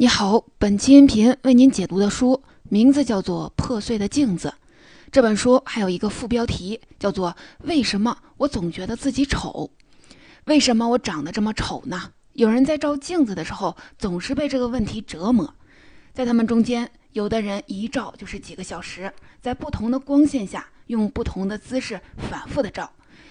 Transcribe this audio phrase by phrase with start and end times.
[0.00, 4.48] 你好，本期音频为您解读的书名字叫做《破碎的镜子》。
[5.12, 9.70] 这本书还有一个副标题叫做“为什么我总觉得自己丑？
[10.46, 15.54] 为什么我长得这么丑呢？”有人在照镜子的时候总是被这个问题折磨。
[16.14, 19.12] 在他们中间，有的人一照就是几个小时，
[19.42, 22.90] 在不同的光线下用不同的姿势反复的照，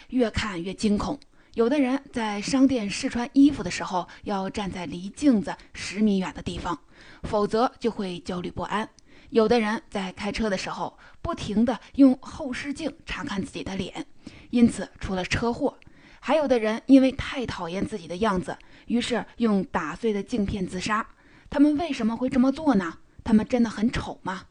[0.10, 1.20] 越看越惊恐。
[1.60, 6.80] 有的人在商店试穿衣服的时候，要站在离镜子十米远的地方，
[7.24, 8.88] 否则就会焦虑不安。
[9.32, 14.06] 有的人在开车的时候，不停地用后视镜查看自己的脸，
[14.52, 15.78] 因此出了车祸。
[16.22, 21.06] 还有的人因为太讨厌自己的样子，于是用打碎的镜片自杀。
[21.50, 23.00] 他们为什么会这么做呢？
[23.22, 24.44] 他们真的很丑吗？《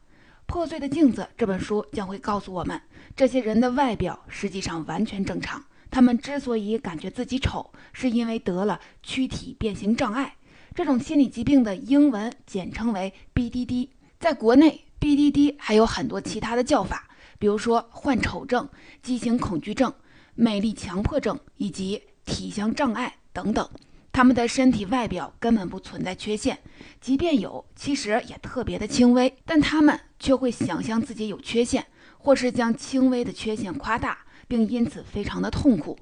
[0.45, 2.79] 破碎的镜子》这本书将会告诉我们，
[3.15, 5.63] 这些人的外表实际上完全正常。
[5.91, 10.35] 他们之所以感觉自己丑，是因为得了躯体变形障碍。
[10.75, 13.89] 这种心理疾病的英文简称为 BDD。
[14.19, 18.69] 在国内，BDD 还有很多其他的叫法，比如说患丑症、
[19.01, 19.93] 畸形恐惧症、
[20.35, 23.67] 美丽强迫症以及体相障碍等等。
[24.11, 26.59] 他们的身体外表根本不存在缺陷，
[26.99, 29.33] 即便有，其实也特别的轻微。
[29.45, 31.85] 但他们却会想象自己有缺陷，
[32.17, 34.17] 或是将轻微的缺陷夸大。
[34.49, 35.97] 并因此非常的痛苦。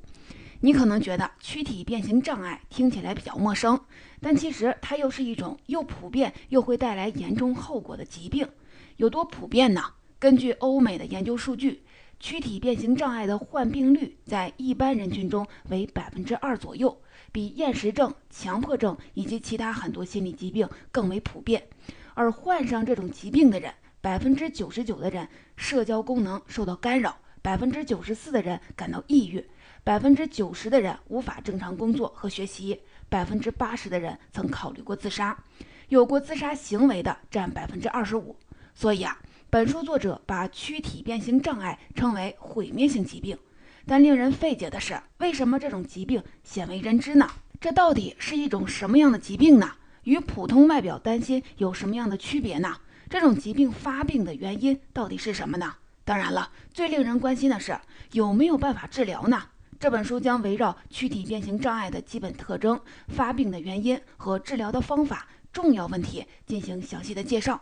[0.61, 3.79] 你可能觉得躯体变形障碍听起来比较陌生，
[4.19, 8.49] 但其实它又是一种又普遍又会带来严重后果的疾病。
[8.95, 9.83] 有多普遍呢？
[10.17, 11.83] 根据欧美的研究数据，
[12.19, 16.99] 躯体变形障碍的患病率在一般人群中为百分之二左右，
[17.31, 21.67] 比厌食症、强迫症以及其他很多心理疾病更为普遍。
[22.15, 27.15] 而患上这种疾病的人，百分之九十九的人社交功能受到干扰。
[27.47, 29.41] 百分之九十四的人感到抑郁，
[29.81, 35.45] 百分之九十的人无法正常工作和学习，百分之八十的人曾考虑过自杀，
[35.87, 38.35] 有过自杀行为的占百分之二十五。
[38.75, 39.17] 所以啊，
[39.49, 43.37] 本书作者把躯体变形障碍称为毁灭性疾病。
[43.85, 47.31] 但令人费解的是，为什么这种疾病鲜为人知呢？
[47.61, 49.71] 这到底是一种什么样的疾病呢？
[50.03, 52.75] 与普通外表担心有什么样的区别呢？
[53.09, 55.75] 这种疾病发病的原因到底是什么呢？
[56.07, 57.77] 当然了，最令人关心的是
[58.13, 59.43] 有没有办法治疗呢？
[59.77, 62.79] 这本书将围绕躯体变形障碍的基本特征、
[63.09, 67.61] 发病的原因和治疗的方法重要问题进行详细的介绍。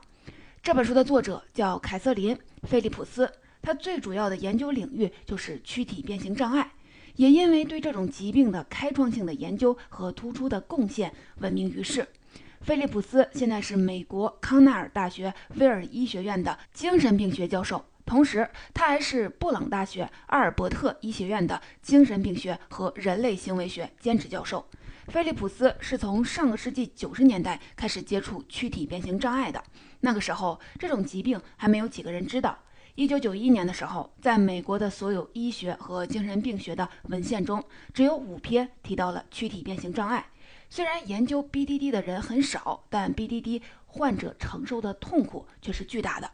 [0.61, 2.35] 这本书的作者叫凯瑟琳·
[2.67, 3.27] 菲利普斯，
[3.63, 6.71] 他最主要的研究领域就是躯体变形障碍，
[7.15, 12.07] 也因为对这种疾病的开创性的研究和突出的贡献闻名于世。
[12.61, 17.83] 菲利普斯现在是美国康奈尔大学威尔医学院的精神病学教授。
[18.05, 24.65] 同时，他还是布朗大学阿尔伯特医学院的精神病学和人类行为学兼职教授。
[25.07, 29.63] 菲利普斯是从上个世纪九十年代开始接触躯体变形障碍的。
[30.01, 32.57] 那个时候，这种疾病还没有几个人知道。
[32.93, 40.25] 一九九一年的时候，在美国的所有医学和精神病学的文献中，只有五篇提到了躯体变形障碍。
[40.75, 46.29] 虽然研究 BDD 的人很少，但 BDD 患者承受的痛苦却是巨大的。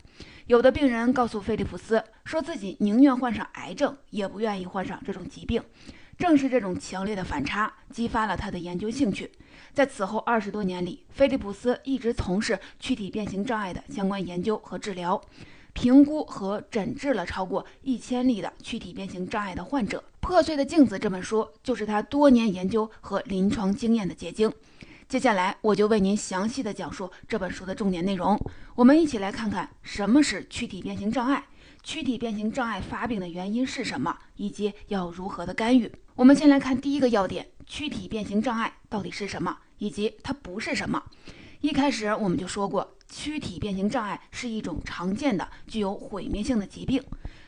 [0.47, 5.63] 有的病人告诉菲利普斯，说自己宁愿患上癌症，也不愿意患上这种疾病。
[6.17, 9.31] 正是这种强烈的反差，激发了他的研究兴趣。
[9.75, 15.21] 在此后二十多年里，菲利普斯一直从事躯体变形障碍的相关研究和治疗，
[15.73, 19.99] 评估和诊治了超过一千例的躯体变形障碍的患者。
[20.19, 24.51] 《破碎的镜子》这本书就是他多年研究和临床经验的结晶。
[25.09, 28.39] 接下来我就为您详细的讲述这本书的重点内容。
[28.75, 31.43] 我们一起来看看什么是躯体变形障碍，
[31.83, 35.91] 躯体变形障碍发病的原因是什么，以及要如何的干预。
[36.15, 41.03] 我们先来看第一个要点：躯体变形障碍到底是什么，以及它不是什么。
[41.61, 46.99] 一开始我们就说过，躯体变形障碍是一种常见的、具有毁灭性的疾病。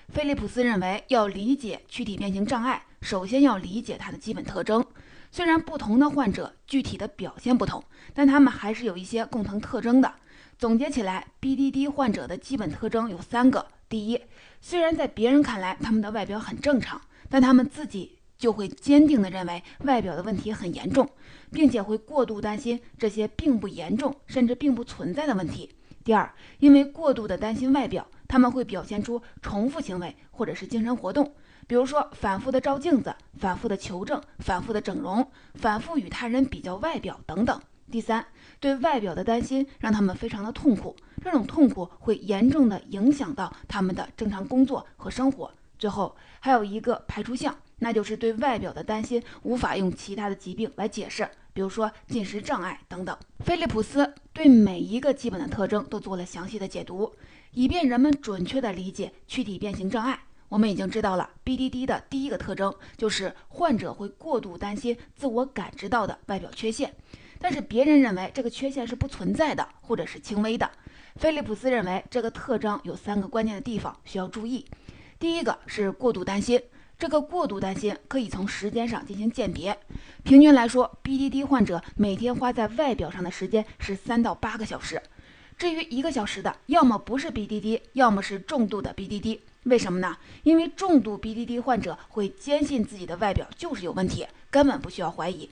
[0.09, 4.85] 菲利普斯认为，要理解躯体变形障碍，首先要理解它的基本特征。
[5.31, 10.13] 虽然不同的患者具体的表现不同，但他们还是有一些共同特征的。
[10.59, 14.21] 总结起来，BDD 患者的基本特征有三个：第一，
[14.62, 21.09] 虽然在别人看来他们的外表很正常，但他们自己就会坚定地认为外表的问题很严重，
[21.51, 25.69] 并且会过度担心这些并不严重甚至并不存在的问题。
[26.03, 31.33] 第二，因为过度的担心外表，他们会表现出重复行为或者是精神活动。
[31.65, 35.25] 比如说，反复的照镜子，反复的求证，反复的整容，
[35.56, 37.57] 反复与他人比较外表等等。
[37.89, 38.25] 第三，
[38.59, 40.94] 对外表的担心让他们非常的痛苦，
[41.24, 45.50] 这种痛苦会严重的影响到他们的正常工作和生活。
[45.83, 53.13] 最后还有一个排除项，那就是对外表的担心无法用其他的疾病来解释，比如说进食障碍等等。
[53.44, 57.13] 菲利普斯对每一个基本的特征都做了详细的解读，
[57.51, 60.18] 以便人们准确地理解躯体变形障碍。
[60.47, 66.94] 我们已经知道了，BDD 的第一个特征就是患者会过度担心自我感知到的外表缺陷，
[67.39, 70.71] 但是别人认为这个缺陷是不存在的，或者是轻微的。
[71.18, 74.65] 菲利普斯认为这个特征有三个关键的地方需要注意。
[75.19, 76.62] 第一个是过度担心，
[77.00, 79.77] 这个过度担心可以从时间上进行鉴别。
[80.24, 85.01] 平均来说，BDD 患者每天花在外表上的时间是三到八个小时。
[85.57, 89.39] 至于一个小时的，要么不是 BDD，要么是重度的 BDD。
[89.63, 90.18] 为什么呢？
[90.44, 95.50] 因为重度 BDD 患者会坚信自己的外表就是有问题，根本不需要怀疑。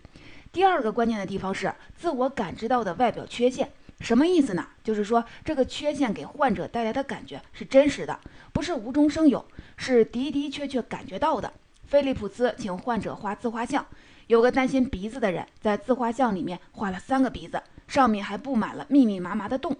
[0.52, 3.72] 第二个关键的地方是自我感知到的外表缺陷，
[4.02, 4.68] 什么意思呢？
[4.84, 8.20] 就是说这个缺陷给患者带来的感觉是真实的，
[8.52, 9.46] 不是无中生有，
[9.78, 11.54] 是的的确确感觉到的。
[11.86, 13.86] 菲利普斯请患者画自画像，
[14.28, 19.78] 有个担心鼻子的人在自画像里面画了三个鼻子，上面还布满了密密麻麻的洞。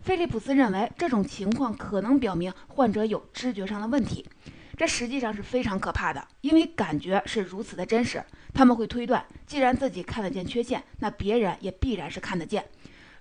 [0.00, 4.26] 菲利普斯认为这种情况可能表明患者有知觉上的问题，
[4.76, 8.22] 这实际上是非常可怕的，因为感觉是如此的真实。
[8.52, 12.62] 他们会推断，既然自己看得见缺陷，那别人也必然是看得见。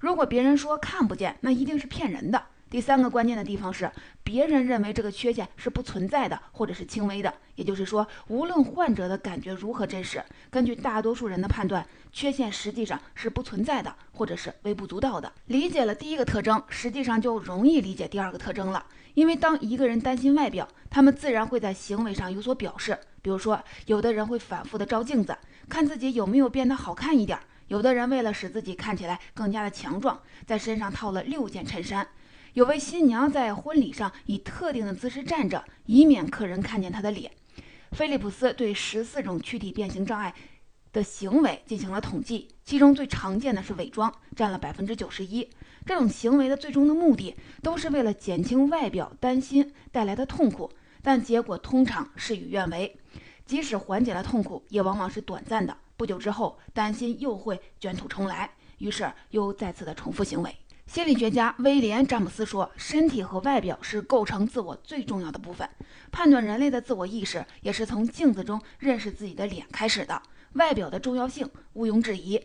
[0.02, 2.44] 如果别人说看不见，那一定是骗人的。
[2.72, 3.92] 第三个关键的地方是，
[4.24, 7.32] 别人认为这个缺陷是不存在的，或者是轻微的。
[7.54, 15.32] 也就是说，无论患者的感觉如何真实，根据大多数人的判断，缺陷实际上是不存在的，或者是微不足道的。
[15.46, 18.84] 理解了第一个特征，实际上就容易理解第二个特征了。
[19.14, 22.98] 因为当一个人担心外表，他们自然会在行为上有所表示。
[23.22, 25.38] 比如说，有的人会反复的照镜子，
[25.70, 27.38] 看自己有没有变得好看一点；
[27.72, 32.06] 有的人为了使自己看起来更加的强壮，在身上套了六件衬衫。
[32.52, 37.32] 有位新娘在婚礼上以特定的姿势站着，以免客人看见她的脸。
[37.94, 40.36] 菲利普斯对十四种躯体变形障碍
[40.92, 45.50] 的行为进行了统计，其中最常见的是伪装，占了百分之九十一。
[45.86, 47.34] 这种行为的最终的目的
[47.64, 50.70] 都是为了减轻外表担心带来的痛苦，
[51.02, 53.00] 但结果通常事与愿违。
[53.46, 55.78] 即使缓解了痛苦，也往往是短暂的。
[56.02, 58.50] 不久之后，担心又会卷土重来，
[58.80, 60.58] 于是又再次的重复行为。
[60.88, 65.70] 心理学家威廉·詹姆斯说：“身体和外表是构成自我最重要的部分。
[66.12, 70.20] 判断人类的自我意识，也是从镜子中认识自己的脸开始的。
[70.54, 72.42] 外表的重要性毋庸置疑。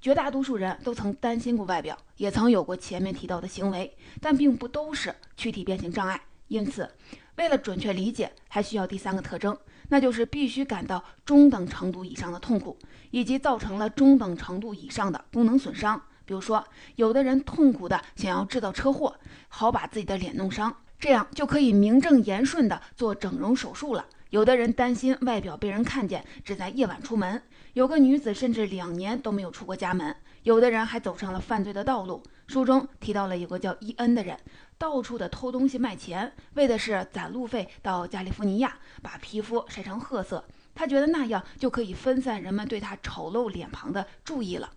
[0.00, 6.22] 绝大多数人都曾担心过外表，也曾有过前面提到的行为，但并不都是躯体变形障碍。
[6.46, 6.88] 因此，
[7.34, 9.58] 为了准确理解，还需要第三个特征，
[9.90, 12.76] 那就是必须感到中等程度以上的痛苦，
[13.10, 16.64] 以及造成了中等程度以上的功能损伤。”比如说，
[16.94, 19.16] 有的人痛苦的想要制造车祸，
[19.48, 24.06] 好把自己的脸弄伤，这样就可以名正言顺的做整容手术了。
[24.30, 27.42] 有的人担心外表被人看见，只在夜晚出门。
[27.72, 30.14] 有个女子甚至两年都没有出过家门。
[30.44, 32.22] 有的人还走上了犯罪的道路。
[32.46, 34.38] 书中提到了有个叫伊恩的人，
[34.80, 40.42] 到处的偷东西卖钱，为的是攒路费到加利福尼亚，把皮肤晒成褐色。
[40.74, 44.72] 他觉得那样就可以分散人们对他丑陋脸庞的注意了。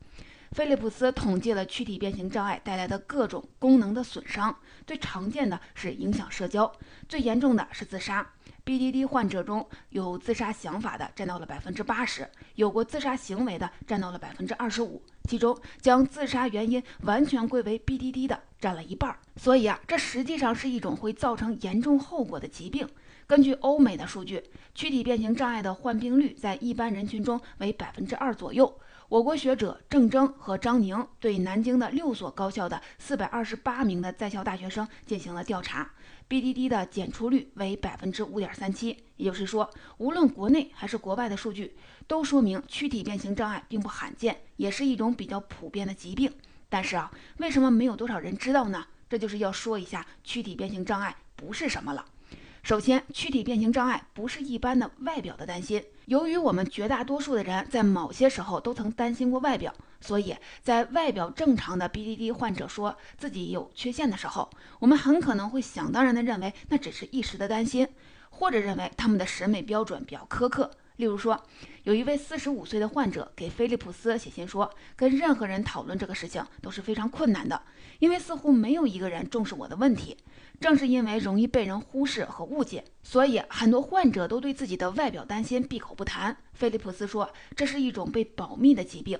[0.51, 4.53] 菲利普斯统计了躯体变形障碍带来的各种功能的损伤，
[4.85, 6.69] 最常见的是影响社交，
[7.07, 8.29] 最严重的是自杀。
[8.65, 12.25] BDD 患者中有自杀想法的占到了百分之八十，
[12.55, 19.13] 有过自杀行为的占到了百分之二十五，其中将自杀原因完全归为 BDD 的占了一半。
[19.35, 22.87] 所以啊，这实际上是一种会造成严重后果的疾病。
[23.27, 24.41] 根据欧美的数据，
[24.73, 28.79] 躯体变形障碍的患病率在一般人群中为百分之二左右。
[29.09, 35.91] 我国学者郑征和张宁对南京的六所高校的四百二十八名的在校大学生进行了调查
[36.33, 38.97] ，BDD 的检出率为百分之五点三七。
[39.17, 46.33] 也就是说，无论国内还是国外的数据都说明躯体变形障碍并不罕见，也是一种比较普遍的疾病。
[46.69, 48.87] 但是啊，为什么没有多少人知道呢？
[49.07, 52.03] 这就是要说一下躯体变形障碍不是什么了。
[52.63, 55.83] 首先，躯体变形障碍不是一般的外表的担心。
[56.05, 67.85] 由于我们绝大多数的人在某些时候都曾担心过外表，所以在外表正常的 BDD 患者说自己有缺陷的时候，我们很可能会想当然的认为那只是一时的担心，
[68.29, 70.71] 或者认为他们的审美标准比较苛刻。
[70.97, 71.41] 例如说，
[71.83, 77.61] 有一位四十五岁的患者给菲利普斯写信说，跟任何人讨论这个事情都是非常困难的，
[77.99, 80.15] 因为似乎没有一个人重视我的问题。
[80.59, 86.37] 正是因为容易被人忽视和误解，所以很多患者都对自己的外表担心，闭口不谈。
[86.53, 89.17] 菲利普斯说，这是一种被保密的疾病。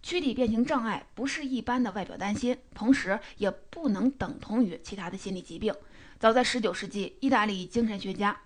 [0.00, 5.74] 躯体变形障碍不是一般的外表担心，同时也不能等同于其他的心理疾病。
[6.20, 8.38] 早在19世纪，意大利精神学家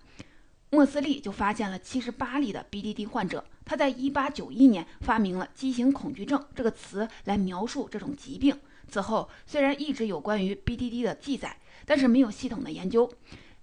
[0.74, 3.44] 莫斯利就发现了七十八例的 BDD 患者。
[3.62, 8.58] 他在一八九一年发明了畸形恐惧症这个词来描述这种疾病。
[8.88, 13.12] 此后，虽然一直有关于 BDD 的记载，但是没有系统的研究。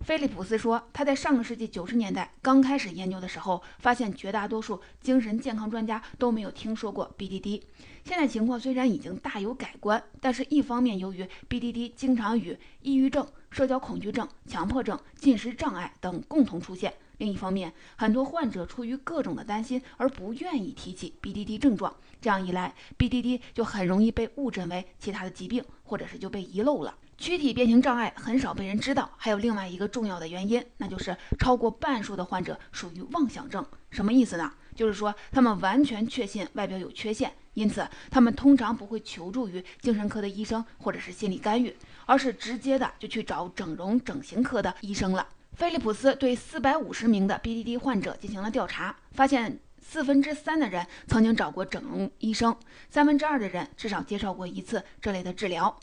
[0.02, 7.64] 菲利普斯说，他在上个世纪九十年代刚开始研究的时候，发现绝大多数精神健康专家都没有听说过 BDD。
[8.04, 26.96] 现在情况虽然已经大有改观，但是一方面由于 BDD 经常与抑郁症、社交恐惧症、强迫症、进食障碍等共同出现；另一方面，很多患者出于各种的担心而不愿意提起 BDD 症状，这样一来，BDD 就很容易被误诊为其他的疾病，或者是就被遗漏了。
[27.18, 33.66] 躯体变形障碍很少被人知道，还有另外一个重要的原因，那就是超过半数的患者属于妄想症。
[33.92, 34.54] 什么意思呢？
[34.80, 45.28] 就是说他们完全确信外表有缺陷，因此他们通常不会求助于精神科的医生或者是心理干预，而是直接的就去找整容整形科的医生了。
[45.52, 52.56] 菲利普斯对四百五十名的 BDD 患者进行了调查，发现四分之三的人曾经找过整容医生，
[52.90, 55.78] 三分之二的人至少接受过一次这类的治疗。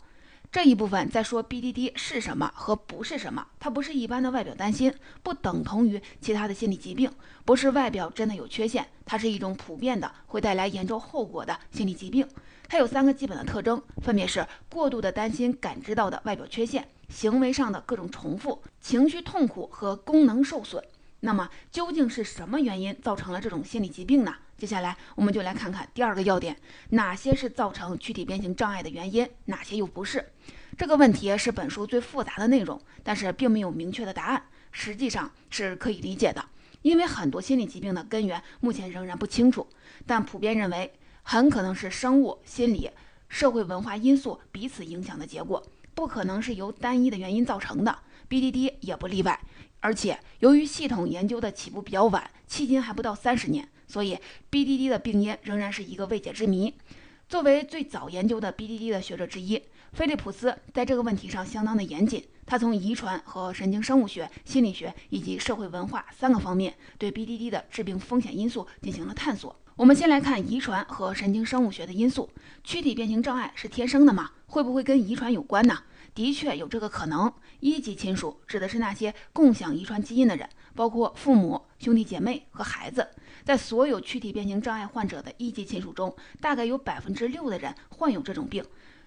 [0.49, 7.11] 这一部分在说 BDD 是什么和不是什么，它不是一般的外表担心，不等同于其他的心理疾病，
[7.43, 12.27] 不是外表真的有缺陷，它是一种普遍的会带来严重后果的心理疾病。
[12.69, 20.83] 它有三个基本的特征，分别是过度的担心感知到的外表缺陷、行为上的各种重复、情绪痛苦和功能受损。
[21.21, 24.35] 那么究竟是什么原因造成了这种心理疾病呢？
[24.57, 26.55] 接下来我们就来看看第二个要点：
[26.89, 30.31] 哪些是造成躯体变形障碍的原因，哪些又不是？
[30.77, 34.43] 这个问题是本书最复杂的内容，但是并没有明确的答案。
[34.71, 36.43] 实际上是可以理解的，
[36.83, 39.67] 因为很多心理疾病的根源目前仍然不清楚，
[40.05, 40.93] 但普遍认为
[41.23, 42.89] 很可能是生物、心理、
[43.27, 45.63] 社会文化因素彼此影响的结果，
[45.95, 47.97] 不可能是由单一的原因造成的。
[48.29, 49.39] BDD 也不例外。
[49.79, 53.67] 而且由于系统研究的起步比较晚，迄今还不到三十年。
[53.87, 54.17] 所以
[54.51, 56.73] ，BDD 的病因仍然是一个未解之谜。
[57.29, 59.61] 作为最早研究的 BDD 的学者之一，
[59.93, 62.23] 菲利普斯在这个问题上相当的严谨。
[62.45, 69.53] 他从遗传和神经生物学、心理学以及社会文化三个方面对 BDD 的致病风险因素进行了探索。
[69.77, 72.27] 我们先来看遗传和神经生物学的因素。
[72.63, 74.31] 躯体变形障碍是天生的吗？
[74.47, 75.83] 会不会跟遗传有关呢？
[76.15, 77.31] 的确有这个可能。
[77.59, 83.07] 一级亲属指的是那些共享遗传基因的人，包括父母、兄弟姐妹和孩子。
[83.45, 88.65] 在所有躯体变形障碍患者的一级亲属中，大概有百分之六的人患有这种病，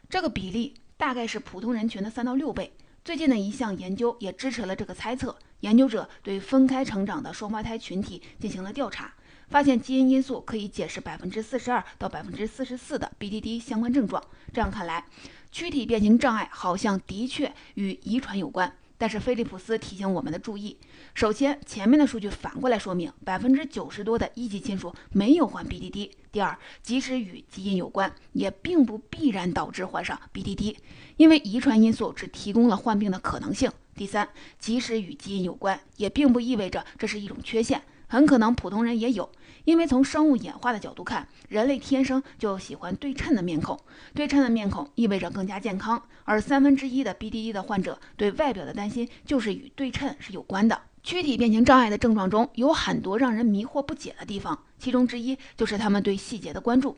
[0.09, 2.73] 这个比例大概是普通人群的三到六倍。
[3.05, 5.37] 最近的一项研究也支持了这个猜测。
[5.61, 9.13] 研究者对分开成长的双胞胎群体进行了调查，
[9.51, 14.23] 发现基因因素可以解释百分之四十二到百分之四十四的 BDD 相关症状。
[14.53, 15.05] 这样看来，
[15.51, 18.73] 躯体变形障碍好像的确与遗传有关。
[18.97, 20.77] 但是菲利普斯提醒我们的注意：
[21.15, 30.77] 首先，前面的数据反过来说明百分之九十多的一级亲属没有患 BDD；第二，即使与基因有关，也并不必然导致患上 BDD，
[31.17, 34.29] 因为遗传因素只提供了患病的可能性；第三，
[34.59, 37.83] 即使与基因有关，也并不意味着这是一种缺陷。
[38.11, 39.31] 很可能普通人也有，
[39.65, 43.79] 因为从生物演化的角度看，人类天生就喜欢对称的面孔，
[44.17, 46.03] 对称的面孔意味着更加健康。
[46.25, 50.83] 而三分之一的 BDD 的患者对外表的担心，就是与对称是有关的。
[51.05, 56.97] 躯体变形障碍的症状中有很多让人迷惑不解的地方，其中之一就是他们对细节的关注。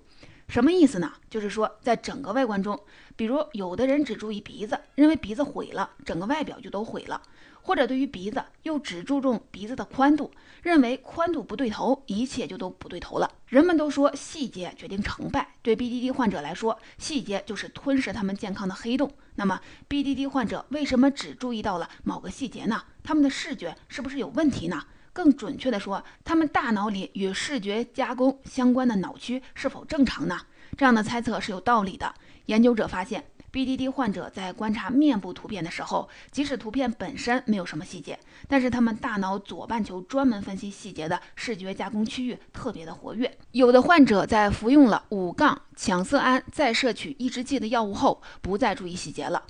[0.49, 1.13] 什么意思呢？
[1.29, 2.79] 就是说，在整个外观中，
[3.17, 7.21] 比如有的人只注意鼻子，认为鼻子毁了，整个外表就都毁了。
[7.63, 10.31] 或者对于鼻子又只注重鼻子的宽度，
[10.63, 13.31] 认为宽度不对头，一切就都不对头了。
[13.47, 19.11] 人们都说细节决定成败，对 BDD 患者来说，细节就是吞噬他们健康的黑洞。
[19.37, 22.83] 那么 BDD 患者为什么只注意到了某个细节呢？
[23.03, 24.85] 他们的视觉是不是有问题呢？
[25.13, 30.41] 更准确的说，他们大脑里与视觉加工相关的脑区是否正常呢？
[30.77, 32.15] 这样的猜测是有道理的。
[32.47, 33.25] 研究者发现。
[33.53, 38.19] BDD 患者在观察面部图片的时候，即使图片本身没有什么细节，
[38.49, 43.31] 但是他们大脑左半球专门分析细节的视觉加工区域特别的活跃。
[43.51, 49.43] 有的患者在服用了五杠羟色胺再摄取抑制剂的药物后，不再注意细节了。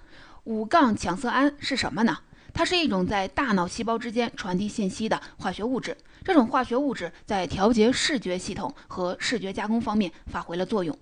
[0.44, 2.18] 五杠羟色胺是什么呢？
[2.52, 5.96] 它是一种在大脑细胞之间传递信息的化学物质。
[6.24, 10.96] 这种化学物质在调节视觉系统和视觉加工方面发挥了作用。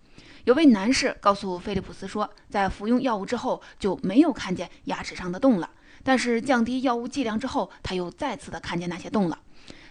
[0.50, 5.70] 有位男士告诉菲利普斯说，在服用药物之后就没有看见牙齿上的洞了，
[6.02, 9.38] 但是降低药物剂量之后，他又再次的看见那些洞了。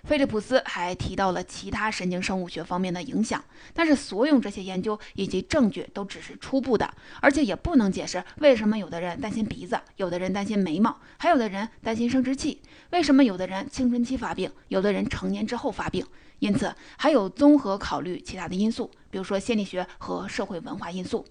[0.04, 6.92] 菲利普斯还提到了其他神经生物学方面的影响，但是所有这些研究以及证据都只是初步的，
[7.22, 16.06] 而且也不能解释为什么有的人担心鼻子，有的人担心眉毛，还有的人担心生殖器，为什么有的人青春期发病，有的人成年之后发病。
[16.40, 21.26] 因此，还有综合考虑其他的因素，比如说心理学和社会文化因素。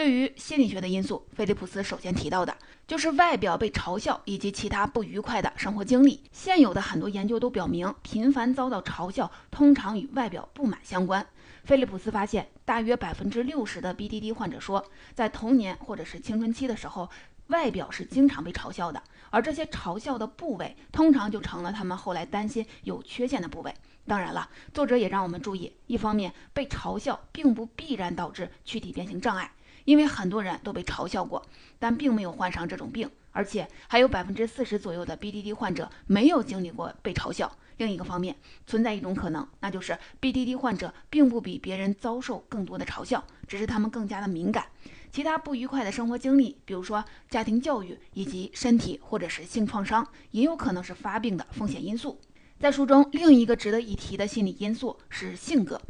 [0.00, 6.22] 对于心理学的因素，菲利普斯首先提到的就是外表被嘲笑以及其他不愉快的生活经历。
[6.32, 11.26] 现有的很多研究都表明，频繁遭到嘲笑通常与外表不满相关。
[11.64, 17.10] 菲利普斯发现，大约百分之六十的 BDD 患者说，在童年或者是青春期的时候，
[17.48, 23.74] 外表是经常被嘲笑的，而这些嘲笑的部位通常就成了他们后来担心有缺陷的部位。
[24.06, 29.52] 当然了，作者也让我们注意，一方面被嘲笑并不必然导致躯体变形障碍。
[29.84, 31.44] 因为很多人都被嘲笑过，
[31.78, 37.50] 但并没有患上这种病，而且还有百分之四十左右的 BDD 患者没有经历过被嘲笑。
[37.78, 44.66] 另一个方面，存在一种可能，那就是 BDD 患者并不比别人遭受更多的嘲笑，只是他们更加的敏感。
[45.10, 52.20] 其他不愉快的生活经历，比如说家庭教育以及身体或者是性创伤，也有可能是发病的风险因素。
[52.58, 55.80] 在书中，另一个值得一提的心理因素是性格。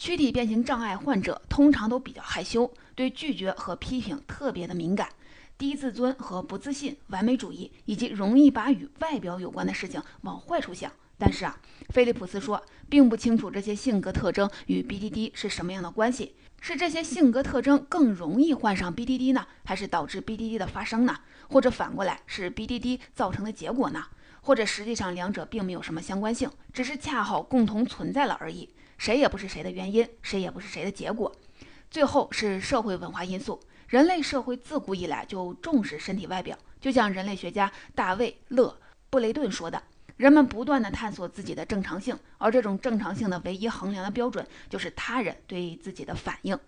[0.00, 5.10] 躯体变形障碍患者通常都比较害羞，对拒绝和批评特别的敏感，
[5.58, 10.90] 低自尊和不自信，完美主义，以及容易把与外表有关的事情往坏处想。
[11.18, 21.14] 但是啊，菲利普斯说，并不清楚这些性格特征与 BDD 是什么样的关系，是这些性格特征更容易患上 BDD 呢，还是导致 BDD 的发生呢？
[21.50, 24.06] 或者反过来是 BDD 造成的结果呢？
[24.40, 28.70] 或者实际上两者并没有什么相关性，只是恰好共同存在了而已。
[29.00, 31.34] 谁也不是谁的原因，谁也不是谁的结果。
[31.90, 33.58] 最后是社会文化因素。
[33.88, 38.78] 人类社会自古以来就重视身体外表，就像人类学家大卫·勒
[39.08, 39.82] 布雷顿说的
[40.18, 46.58] ：“人们不断地探索自己的正常性，而这种正常性的唯一衡量的标准就是他人对自己的反应。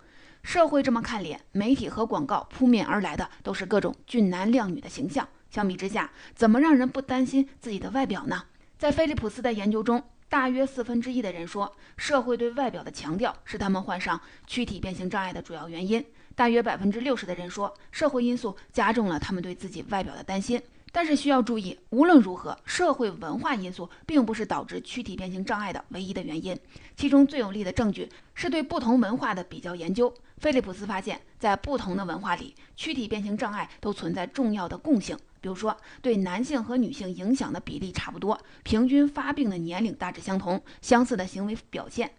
[0.41, 5.29] 社会这么看脸，媒体和广告扑面而来的都是各种俊男靓女的形象。
[5.51, 8.45] 相比之下，怎么让人不担心自己的外表呢？”
[8.79, 10.03] 在菲利普斯的研究中。
[10.33, 16.03] 大约四分之一的人说，社会对外表的强调是他们患上躯体变形障碍的主要原因。
[16.33, 20.59] 大约百分之六十的人说，社会因素加重了他们对自己外表的担心。
[20.91, 26.59] 但是需要注意，无论如何，社会文化因素并不是导致躯体变形障碍的唯一的原因。
[26.97, 30.11] 其中最有力的证据是对不同文化的比较研究。
[30.39, 35.15] 菲利普斯发现，在不同的文化里，躯体变形障碍都存在重要的共性。
[35.43, 42.09] 比如说，对男性和女性影响的比例差不多，平均发病的年龄大致相同，相似的行为表现，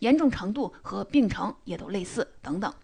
[0.00, 2.74] 严重程度和病程也都类似等等。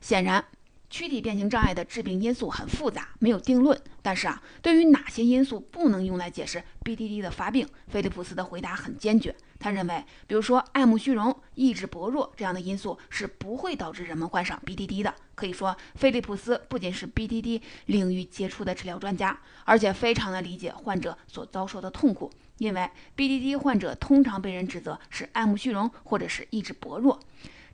[0.00, 0.44] 显然。
[0.92, 3.80] 躯体变形障碍的致病因素很复杂，没有定论。
[4.02, 9.32] 但是啊，对于哪些因素不能用来解释 BDD 的发病，菲利普斯的回答很坚决。
[9.60, 15.14] 他认为，比如说爱慕虚荣、意志薄弱这样的因素是不会导致人们患上 BDD 的。
[15.34, 22.30] 可以说，菲利普斯不仅是 BDD 领域杰出的治疗专家，而且非常的理解患者所遭受的痛苦。
[22.58, 27.20] 因为 BDD 患者通常被人指责是爱慕虚荣或者是意志薄弱。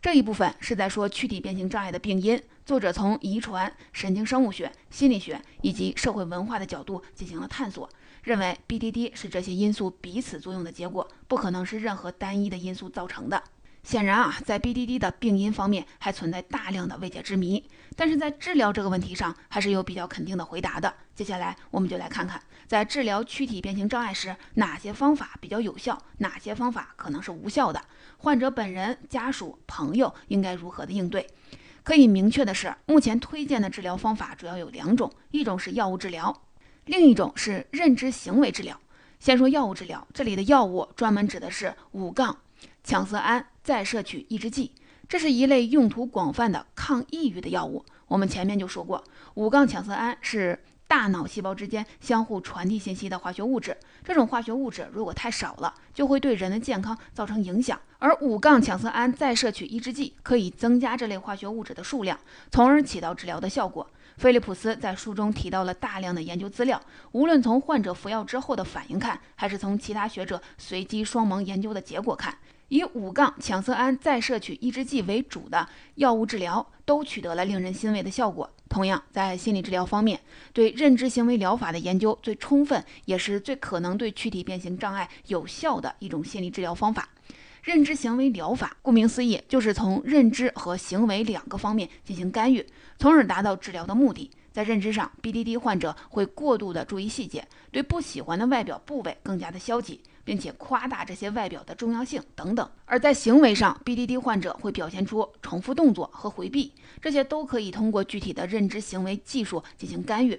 [0.02, 2.40] 这一部分是在说躯体变形障碍的病因。
[2.64, 7.88] 作者从遗传、神经生物学、心理学以及社会文化的角度进行了探索，
[8.26, 13.40] 认为 BDD 是这些因素彼此作用的结果，不可能是任何单一的因素造成的。
[13.84, 17.62] 显然啊，在 BDD 的病因方面还存在大量的未解之谜，
[17.94, 20.92] 但是在治疗这个问题上还是有比较肯定的回答的。
[21.14, 27.80] 接下来我们就来看看，在治疗躯体变形障碍时，哪些方法比较有效，哪些方法可能是无效的，
[28.16, 31.28] 患者本人、家属、朋友应该如何的应对。
[31.84, 36.42] 可以明确的是，目前推荐的治疗方法主要有两种，一种是药物治疗，
[36.86, 38.80] 另一种是认知行为治疗。
[39.20, 42.36] 先说药物治疗，这里的药物专门指的是五杠
[42.84, 44.72] 羟色胺再摄取抑制剂，
[45.08, 47.84] 这是一类用途广泛的抗抑郁的药物。
[48.08, 50.58] 我们前面就说过，五杠羟色胺是。
[50.88, 57.76] 大脑细胞之间相互传递信息的化学物质，这种化学物质如果太少了，就会对人的健康造成影响。
[57.98, 62.16] 而五杠羟色胺再摄取抑制剂可以增加这类化学物质的数量，
[62.52, 63.90] 从而起到治疗的效果。
[64.16, 66.80] 菲利普斯在书中提到了大量的研究资料，
[67.12, 72.34] 无论从患者服药之后的反应看，还是从其他学者随机双盲研究的结果看，
[72.68, 78.50] 以五杠羟色胺再摄取抑制剂为主的药物治疗都取得了令人欣慰的效果。
[78.70, 80.18] 同样，在心理治疗方面，
[80.54, 87.06] 对认知行为疗法的研究最充分，也是最可能对躯体变形障碍有效的一种心理治疗方法。
[87.66, 92.64] 认知行为疗法顾名思义，就是从认知和行为两个方面进行干预，
[92.96, 94.30] 从而达到治疗的目的。
[94.52, 100.00] 在认知上，BDD 患者会过度的注意细节，对不喜欢的外表部位更加的消极。
[100.26, 102.68] 并且夸大这些外表的重要性等等。
[102.84, 110.36] 而在行为上，BDD 患者会表现出重复动作和回避，这些都可以通过具体的认知行为技术进行干预。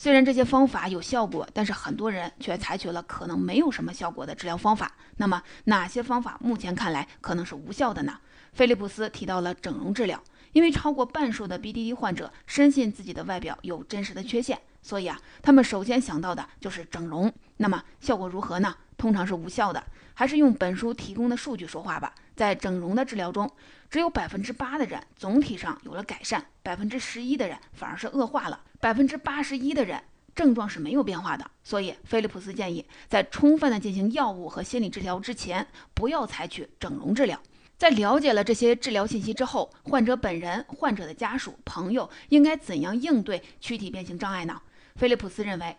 [0.00, 4.92] 虽然这些方法有效果，但是很多人却采取了可能没有什么效果的治疗方法。
[5.16, 8.16] 那么，哪些方法目前看来可能是无效的呢？
[8.52, 17.32] 菲利普斯提到了整容治疗，因为超过半数的 BDD 患者深信自己的外表有真实的缺陷，所以啊，他们首先想到的就是整容。
[17.56, 18.72] 那么效果如何呢？
[18.96, 19.82] 通常是无效的。
[20.14, 22.14] 还是用本书提供的数据说话吧。
[22.36, 23.50] 在整容的治疗中，
[23.90, 30.02] 只有百分之八的人总体上有了改善，百分之十一的人反而是恶化了，百分之八十一的人
[30.34, 31.50] 症状是没有变化的。
[31.62, 37.40] 所以，菲利普斯建议在充分的进行药物和心理治疗之前，不要采取整容治疗。
[37.76, 44.60] 在了解了这些治疗信息之后，患者本人、患者的家属、朋友应该怎样应对躯体变形障碍呢？
[44.96, 45.76] 菲利普斯认为。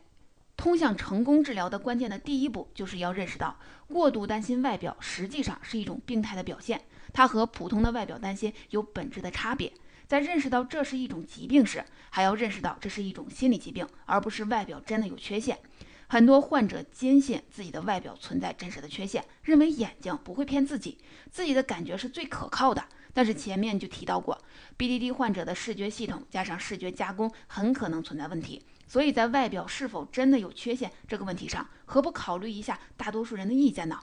[0.56, 3.58] 通向成功治疗的关键的第一步，就是要认识到，
[3.88, 6.82] 过度担心外表实际上是一种病态的表现，
[7.14, 9.72] 它和普通的外表担心有本质的差别。
[10.10, 15.60] 在认识到这是一种疾病时，还要认识到这是一种心理疾病，而不是外表真的有缺陷。
[16.08, 20.98] 很多患者坚信自己的外表存在真实的缺陷，认为眼睛不会骗自己，
[21.30, 22.84] 自己的感觉是最可靠的。
[23.14, 24.36] 但是前面就提到过
[24.80, 28.66] ，BDD 患者的视觉系统加上视觉加工很可能存在问题。
[28.88, 34.00] 所以在外表是否真的有缺陷这个问题上，何不考虑一下大多数人的意见呢？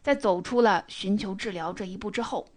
[0.00, 2.48] 在走出了寻求治疗这一步之后，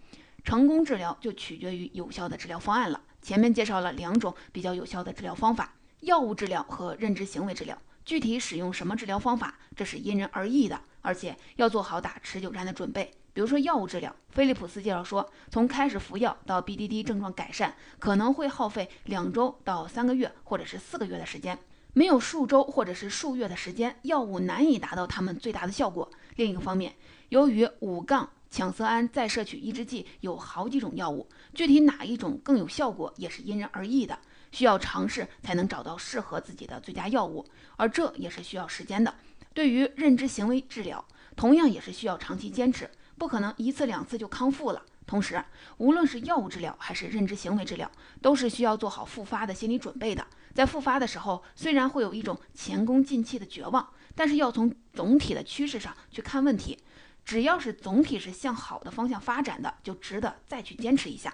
[0.43, 3.01] 成功治疗就取决于有效的治疗方案了。
[3.21, 7.77] 前面介绍了两种比较有效的治疗方法：药物治疗和认知行为治疗。
[8.03, 13.09] 具体使用什么治疗方法，这是因人而异的，而且要做好打持久战的准备。
[13.31, 21.57] 比如说药物治疗，菲利普斯介绍说，从开始服药到 BDD 症状改善，可能会耗费两周到三个月，或者是四个月的时间。
[21.93, 26.11] 没有数周或者是数月的时间，药物难以达到他们最大的效果。
[26.35, 26.93] 另一个方面，
[27.29, 34.19] 由于五杠羟色胺再摄取抑制剂有好几种药物，具体哪一种更有效果也是因人而异的，
[34.51, 37.43] 需要尝试才能找到适合自己的最佳药物，
[37.77, 39.11] 而这也是需要时间的。
[39.55, 41.03] 对于认知行为治疗，
[41.35, 42.87] 同样也是需要长期坚持。
[43.17, 44.83] 不可能一次两次就康复了。
[45.07, 45.43] 同时，
[45.77, 47.89] 无论是药物治疗还是认知行为治疗，
[48.21, 50.25] 都是需要做好复发的心理准备的。
[50.53, 56.77] 在复发的时候，虽然会有一种前功尽弃的绝望，但是要从总体的趋势上去看问题。
[57.25, 61.33] 只要是总体是向好的方向发展的，就值得再去坚持一下。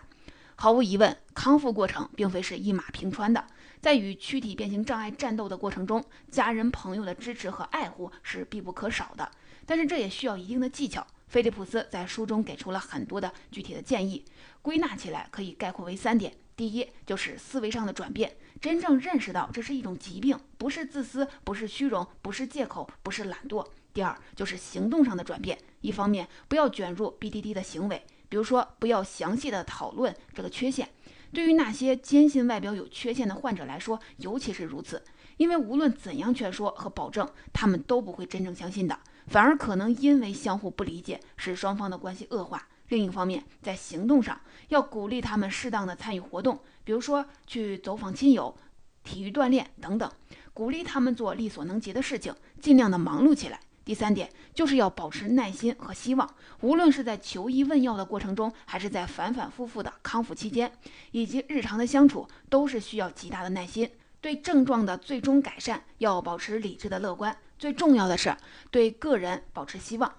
[0.55, 3.45] 毫无疑问，康复过程并非是一马平川的，
[3.81, 9.31] 在与躯体变形障碍战斗的过程中，家人朋友的支持和爱护是必不可少的。
[9.65, 11.05] 但是这也需要一定的技巧。
[11.27, 14.25] 菲利普斯在书中给出了很多的具体的建议，
[14.63, 30.89] 归纳起来可以概括为三点：第一，就是思维上的转变，真正认识到这是一种疾病，不是自私，不是虚荣，不是借口，不是懒惰；第二，就是行动上的转变，一方面不要卷入 BDD 的行为，比如说不要详细的讨论这个缺陷，
[31.33, 35.03] 对于那些坚信外表有缺陷的患者来说，尤其是如此，
[35.37, 38.99] 因为无论怎样劝说和保证，他们都不会真正相信的。
[39.27, 42.67] 反而可能因为相互不理解，使双方的关系恶化。
[42.87, 48.57] 另一方面，在行动上要鼓励他们适当的参与活动，比如说去走访亲友、
[49.03, 50.11] 体育锻炼等等，
[50.51, 53.59] 鼓励他们做力所能及的事情，尽量的忙碌起来。
[53.89, 60.71] 第三点就是要保持耐心和希望，无论是在求医问药的过程中，还是在反反复复的康复期间，
[61.09, 63.89] 以及日常的相处，都是需要极大的耐心。
[64.21, 67.35] 对症状的最终改善，要保持理智的乐观。
[67.57, 68.37] 最重要的是
[68.69, 70.13] 对个人保持希望。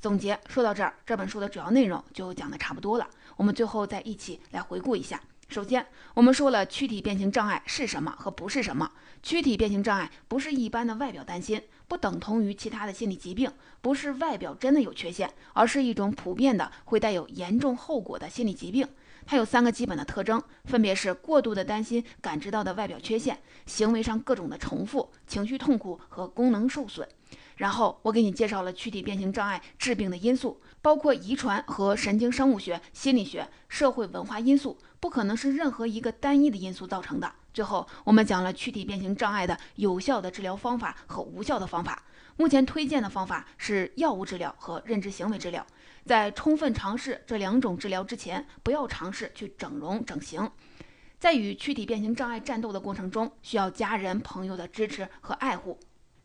[0.00, 3.08] 总结说到这儿，这本书的主要内容就讲的差不多了。
[3.34, 5.20] 我们最后再一起来回顾一下。
[5.48, 8.90] 首先，我们说了躯体变形障碍是什么和不是什么。
[9.22, 18.86] 躯体变形障碍不是一般的外表担心，不等同于其他的心理疾病，不是外表真的有缺陷，而是一种普遍的会带有严重后果的心理疾病。
[19.24, 27.08] 它有三个基本的特征，分别是过度的担心感知到的外表缺陷，行为上各种的重复，情绪痛苦和功能受损。
[27.56, 37.32] 然后我给你介绍了躯体变形障碍致病的因素，包括遗传和神经生物学、心理学、社会文化因素，不可能是任何一个单一的因素造成的。
[37.56, 42.02] 最后，我们讲了躯体变形障碍的有效的治疗方法和无效的方法。
[42.36, 45.66] 目前推荐的方法是药物治疗和认知行为治疗。
[46.04, 50.50] 在充分尝试这两种治疗之前，不要尝试去整容整形。
[51.18, 55.78] 在与躯体变形障碍战斗的过程中，需要家人朋友的支持和爱护。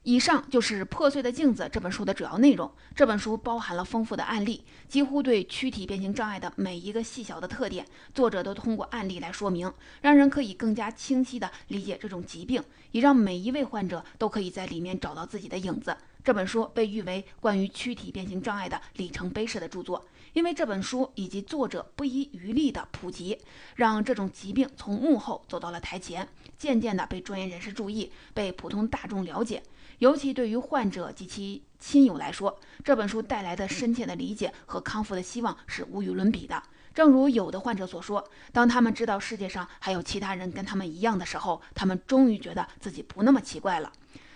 [0.04, 2.72] 以上就是《破碎的镜子》这本书的主要内容。
[2.96, 15.96] 这本书包含了丰富的案例，几乎对躯体变形障碍的每一个细小的特点，作者都通过案例来说明，让人可以更加清晰地理解这种疾病，也让每一位患者都可以在里面找到自己的影子。
[16.24, 23.38] 这本书被誉为关于躯体变形障碍的里程碑式的著作，因为这本书以及作者不遗余力的普及，
[23.76, 29.62] 让这种疾病从幕后走到了台前，渐渐地被专业人士注意，被普通大众了解。
[30.02, 36.64] 尤其对于患者及其亲友来说，这本书带来的深切的理解和康复的希望是无与伦比的。
[36.92, 43.92] 正如有的患者所说，当他们知道世界上还有其他人跟他们一样的时候，他们终于觉得自己不那么奇怪了。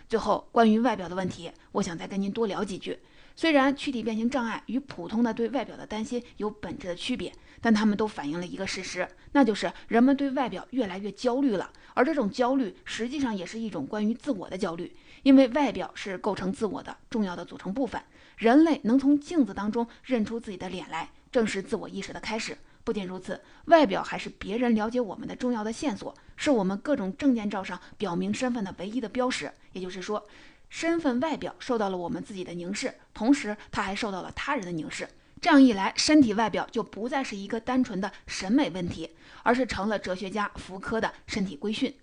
[0.07, 2.99] 最后，关于外表的问题，我想再跟您多聊几句。
[3.35, 7.33] 虽然躯体变形障碍与普通的对外表的担心有本质的区别，
[7.65, 11.71] 但他们都反映了一个事实，那就是人们对外表越来越焦虑了。
[11.95, 17.99] 而这种焦虑实际上也是一种关于自我的焦虑，因为外表是构成自我的重要的组成部分。
[18.37, 21.09] 人类能从镜子当中认出自己的脸来。
[21.31, 22.55] 正是自我意识的开始。
[22.83, 29.51] 不仅如此，外表还是别人了解我们的重要的线索，是我们各种证件照上表明身份的唯一的标识。
[29.71, 30.23] 也就是说，
[30.69, 35.07] 身份外表受到了我们自己的凝视，同时它还受到了他人的凝视。
[35.45, 41.95] 这样一来，身体外表就不再是一个单纯的审美问题，而是成了哲学家福柯的身体规训，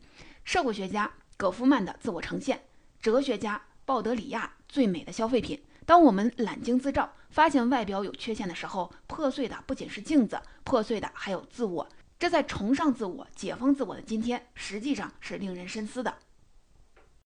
[0.45, 2.63] 社会学家葛夫曼的自我呈现，
[3.01, 5.61] 哲学家鲍德里亚最美的消费品。
[5.85, 11.89] 当我们揽镜自照，发现外表有缺陷的时候，破碎的不仅是镜子，破碎的还有自我。
[12.21, 16.15] 这在崇尚自我、解放自我的今天，实际上是令人深思的。